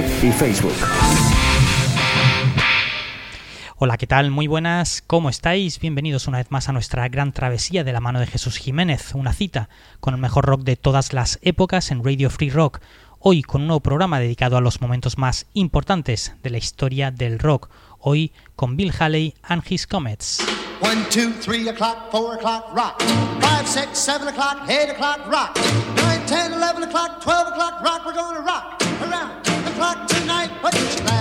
[0.00, 0.72] y Facebook.
[3.76, 4.30] Hola, ¿qué tal?
[4.30, 5.78] Muy buenas, ¿cómo estáis?
[5.78, 9.32] Bienvenidos una vez más a nuestra gran travesía de la mano de Jesús Jiménez, una
[9.32, 9.68] cita
[10.00, 12.80] con el mejor rock de todas las épocas en Radio Free Rock.
[13.18, 17.38] Hoy con un nuevo programa dedicado a los momentos más importantes de la historia del
[17.38, 17.68] rock.
[17.98, 20.38] Hoy con Bill Haley and His Comets.
[20.80, 23.02] 1, 2, 3 o'clock, 4 o'clock, rock.
[23.02, 25.58] 5, 6, 7 o'clock, 8 o'clock, rock.
[25.96, 28.06] 9, 10, 11 o'clock, 12 o'clock, rock.
[28.06, 29.49] We're gonna rock around
[29.80, 30.50] the clock tonight.
[30.60, 31.19] Put your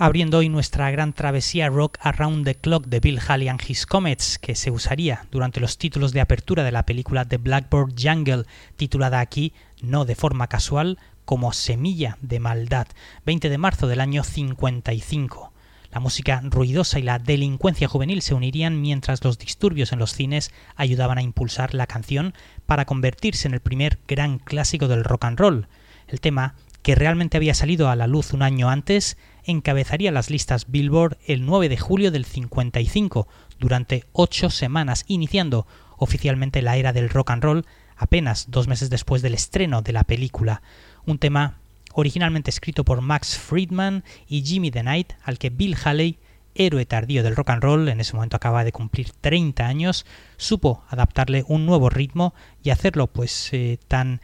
[0.00, 4.38] Abriendo hoy nuestra gran travesía Rock Around the Clock de Bill Haley and His Comets,
[4.38, 8.44] que se usaría durante los títulos de apertura de la película The Blackbird Jungle,
[8.76, 12.86] titulada aquí, no de forma casual, como Semilla de Maldad,
[13.26, 15.52] 20 de marzo del año 55.
[15.90, 20.52] La música ruidosa y la delincuencia juvenil se unirían mientras los disturbios en los cines
[20.76, 22.34] ayudaban a impulsar la canción
[22.66, 25.66] para convertirse en el primer gran clásico del rock and roll.
[26.06, 30.70] El tema, que realmente había salido a la luz un año antes, encabezaría las listas
[30.70, 33.26] Billboard el 9 de julio del 55
[33.58, 35.66] durante ocho semanas, iniciando
[35.96, 37.66] oficialmente la era del rock and roll
[37.96, 40.62] apenas dos meses después del estreno de la película.
[41.06, 41.56] Un tema
[41.94, 46.18] originalmente escrito por Max Friedman y Jimmy the Knight, al que Bill Haley,
[46.54, 50.04] héroe tardío del rock and roll, en ese momento acaba de cumplir 30 años,
[50.36, 54.20] supo adaptarle un nuevo ritmo y hacerlo pues eh, tan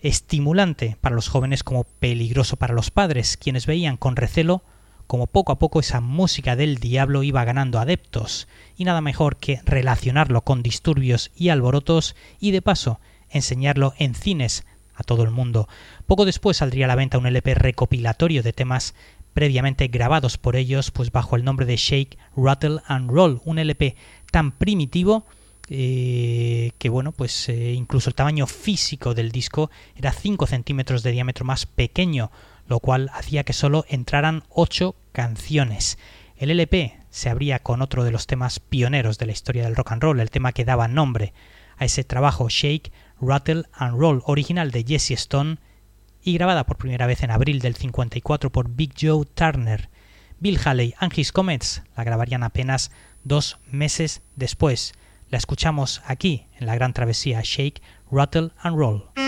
[0.00, 4.62] estimulante para los jóvenes como peligroso para los padres, quienes veían con recelo
[5.06, 9.60] como poco a poco esa música del diablo iba ganando adeptos, y nada mejor que
[9.64, 13.00] relacionarlo con disturbios y alborotos y de paso
[13.30, 14.64] enseñarlo en cines
[14.94, 15.68] a todo el mundo.
[16.06, 18.94] Poco después saldría a la venta un LP recopilatorio de temas
[19.32, 23.96] previamente grabados por ellos, pues bajo el nombre de Shake, Rattle and Roll, un LP
[24.30, 25.24] tan primitivo
[25.70, 31.12] eh, que bueno, pues eh, incluso el tamaño físico del disco era 5 centímetros de
[31.12, 32.30] diámetro más pequeño,
[32.66, 35.98] lo cual hacía que solo entraran 8 canciones.
[36.36, 39.92] El LP se abría con otro de los temas pioneros de la historia del rock
[39.92, 41.32] and roll, el tema que daba nombre
[41.76, 45.58] a ese trabajo Shake, Rattle and Roll, original de Jesse Stone
[46.22, 49.88] y grabada por primera vez en abril del 54 por Big Joe Turner.
[50.40, 52.90] Bill Haley and His Comets la grabarían apenas
[53.24, 54.92] dos meses después.
[55.30, 59.27] La escuchamos aquí en la gran travesía Shake, Rattle and Roll.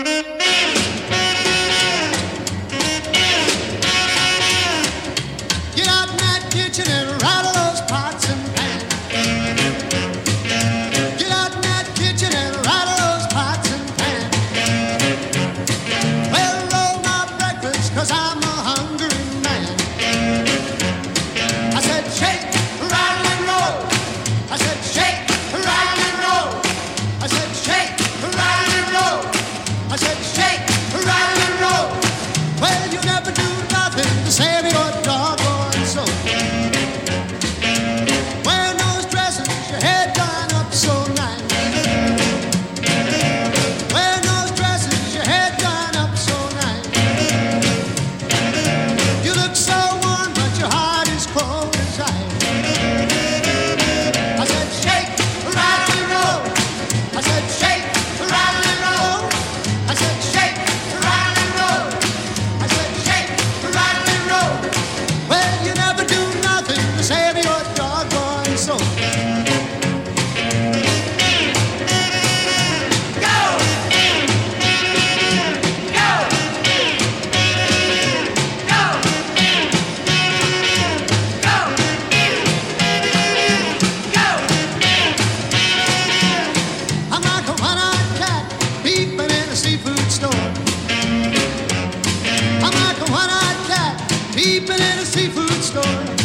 [95.05, 96.20] seafood store.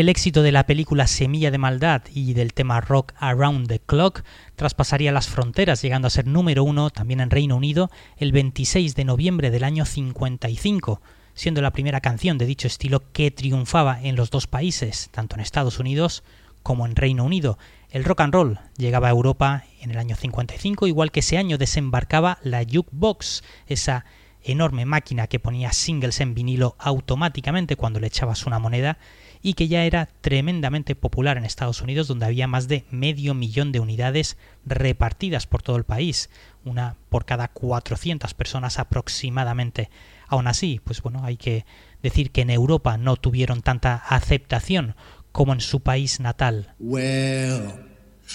[0.00, 4.22] El éxito de la película Semilla de Maldad y del tema Rock Around the Clock
[4.56, 9.04] traspasaría las fronteras, llegando a ser número uno también en Reino Unido el 26 de
[9.04, 11.02] noviembre del año 55,
[11.34, 15.42] siendo la primera canción de dicho estilo que triunfaba en los dos países, tanto en
[15.42, 16.24] Estados Unidos
[16.62, 17.58] como en Reino Unido.
[17.90, 21.58] El rock and roll llegaba a Europa en el año 55, igual que ese año
[21.58, 24.06] desembarcaba la Jukebox, esa
[24.42, 28.96] enorme máquina que ponía singles en vinilo automáticamente cuando le echabas una moneda
[29.42, 33.72] y que ya era tremendamente popular en Estados Unidos, donde había más de medio millón
[33.72, 36.30] de unidades repartidas por todo el país,
[36.64, 39.90] una por cada 400 personas aproximadamente.
[40.28, 41.64] Aún así, pues bueno, hay que
[42.02, 44.94] decir que en Europa no tuvieron tanta aceptación
[45.32, 46.74] como en su país natal.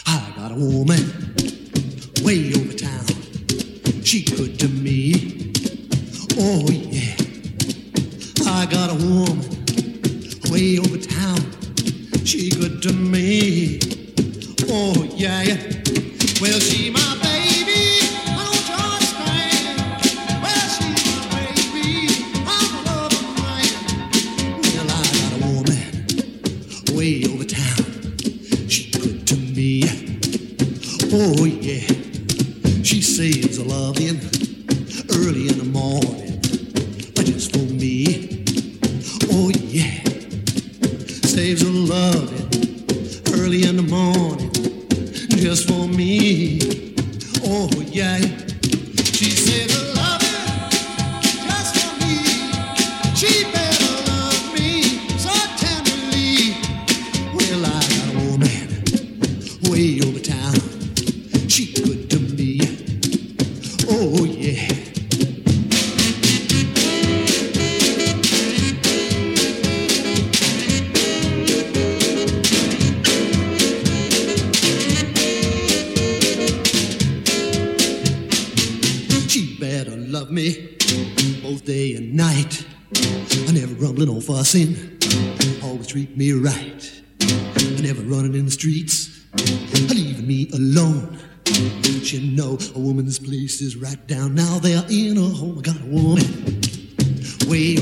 [0.06, 1.34] I got a woman
[2.22, 3.06] way over town.
[4.04, 4.26] She
[4.68, 5.54] me.
[6.38, 7.16] Oh yeah.
[8.46, 9.55] I got a woman
[10.56, 11.42] way over town.
[12.24, 13.78] She good to me.
[14.70, 15.60] Oh yeah, yeah.
[16.40, 17.84] Well, she my baby.
[26.96, 27.84] Way over town.
[28.70, 29.84] She good to me.
[31.12, 31.86] Oh yeah.
[32.82, 34.20] She saves a loving
[35.20, 36.40] early in the morning,
[37.14, 37.95] but just for me.
[41.36, 42.48] Saves a loving
[43.34, 44.54] early in the morning,
[45.32, 46.62] just for me.
[47.44, 48.45] Oh yeah.
[84.36, 85.62] Rumbling or fussing.
[85.64, 87.02] Always treat me right.
[87.82, 89.26] Never running in the streets.
[89.90, 91.18] Leaving me alone.
[91.46, 95.60] You know a woman's place is right down now there in a home.
[95.60, 96.62] I got a woman
[97.48, 97.78] way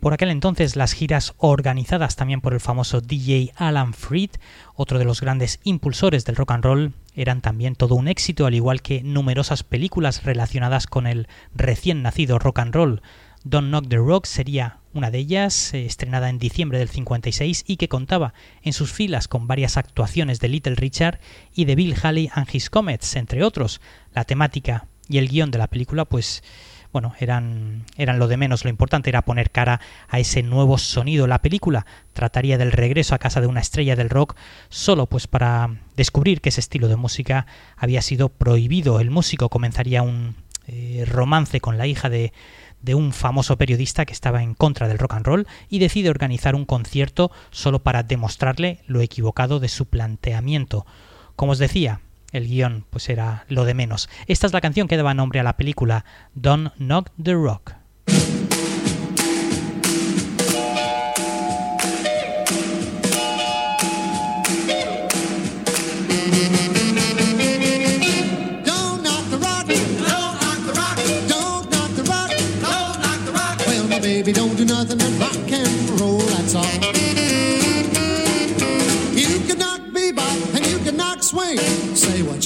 [0.00, 4.30] Por aquel entonces las giras organizadas también por el famoso DJ Alan Freed,
[4.74, 8.54] otro de los grandes impulsores del rock and roll, eran también todo un éxito, al
[8.54, 13.02] igual que numerosas películas relacionadas con el recién nacido rock and roll.
[13.44, 17.76] Don't Knock the Rock sería una de ellas, eh, estrenada en diciembre del 56 y
[17.76, 21.20] que contaba en sus filas con varias actuaciones de Little Richard
[21.54, 23.80] y de Bill Haley and His Comets, entre otros.
[24.12, 26.42] La temática y el guion de la película, pues
[26.92, 31.26] bueno, eran, eran lo de menos, lo importante era poner cara a ese nuevo sonido.
[31.26, 34.36] La película trataría del regreso a casa de una estrella del rock
[34.68, 37.46] solo pues para descubrir que ese estilo de música
[37.78, 39.00] había sido prohibido.
[39.00, 42.32] El músico comenzaría un eh, romance con la hija de,
[42.82, 46.54] de un famoso periodista que estaba en contra del rock and roll y decide organizar
[46.54, 50.84] un concierto solo para demostrarle lo equivocado de su planteamiento.
[51.36, 52.00] Como os decía,
[52.32, 54.08] el guion pues era lo de menos.
[54.26, 57.81] Esta es la canción que daba nombre a la película Don't Knock the Rock.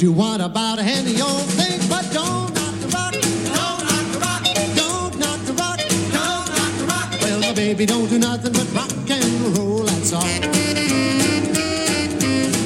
[0.03, 3.12] You want about any old thing, but don't knock the rock.
[3.12, 4.43] Don't knock the rock.
[4.76, 5.79] Don't knock the rock.
[6.12, 7.21] Don't knock the rock.
[7.23, 9.85] Well, my baby, don't do nothing but rock and roll.
[9.85, 10.23] That's all.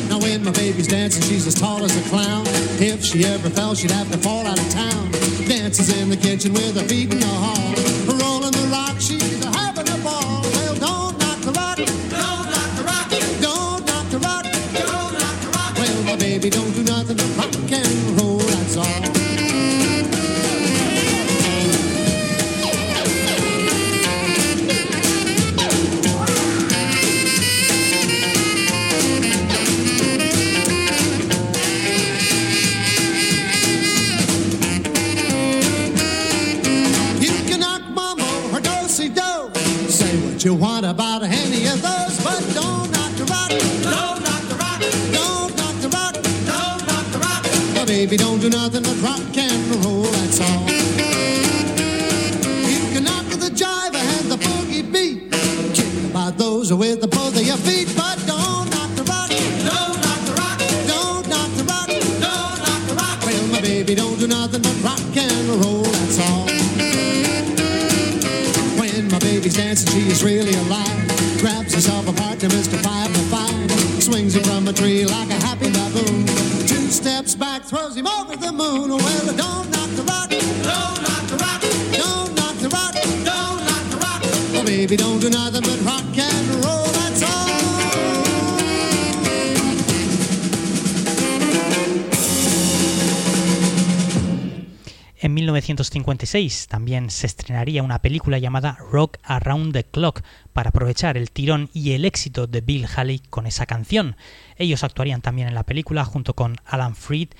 [0.09, 2.45] Now when my baby's dancing, she's as tall as a clown.
[2.81, 5.11] If she ever fell, she'd have to fall out of town.
[5.47, 8.30] Dances in the kitchen with her feet in the hall.
[95.23, 100.23] En 1956 también se estrenaría una película llamada Rock Around the Clock
[100.53, 104.17] para aprovechar el tirón y el éxito de Bill Haley con esa canción.
[104.57, 107.31] Ellos actuarían también en la película junto con Alan Freed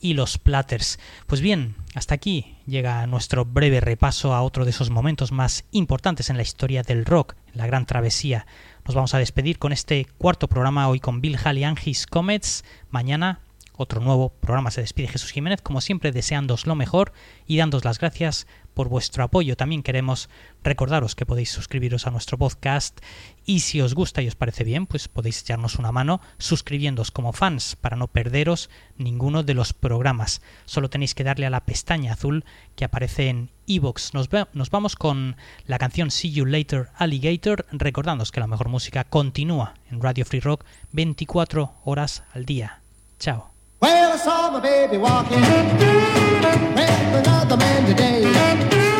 [0.00, 0.98] y los Platters.
[1.26, 6.30] Pues bien, hasta aquí llega nuestro breve repaso a otro de esos momentos más importantes
[6.30, 8.46] en la historia del rock, la gran travesía.
[8.84, 12.64] Nos vamos a despedir con este cuarto programa hoy con Bill Haley and His Comets.
[12.90, 13.40] Mañana
[13.76, 17.12] otro nuevo programa se despide Jesús Jiménez, como siempre deseándos lo mejor
[17.46, 19.56] y dándos las gracias por vuestro apoyo.
[19.56, 20.28] También queremos
[20.62, 23.00] recordaros que podéis suscribiros a nuestro podcast
[23.46, 27.32] y si os gusta y os parece bien, pues podéis echarnos una mano suscribiéndoos como
[27.32, 28.68] fans para no perderos
[28.98, 30.42] ninguno de los programas.
[30.66, 32.44] Solo tenéis que darle a la pestaña azul
[32.76, 33.50] que aparece en.
[34.12, 39.02] Nos, nos vamos con la canción See You Later Alligator, recordándoos que la mejor música
[39.02, 42.82] continúa en Radio Free Rock 24 horas al día.
[43.18, 43.55] Chao.
[43.78, 48.95] Well, I saw my baby walking with another man today.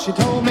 [0.00, 0.49] She told me,